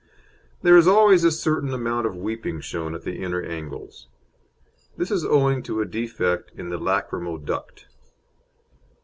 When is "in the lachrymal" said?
6.55-7.37